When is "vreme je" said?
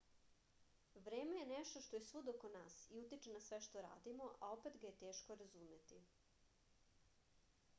1.07-1.49